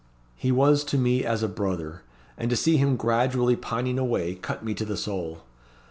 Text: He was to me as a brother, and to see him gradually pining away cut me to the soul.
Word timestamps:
He 0.35 0.51
was 0.51 0.83
to 0.85 0.97
me 0.97 1.23
as 1.23 1.43
a 1.43 1.47
brother, 1.47 2.01
and 2.35 2.49
to 2.49 2.55
see 2.55 2.77
him 2.77 2.97
gradually 2.97 3.55
pining 3.55 3.99
away 3.99 4.33
cut 4.33 4.65
me 4.65 4.73
to 4.73 4.83
the 4.85 4.97
soul. 4.97 5.43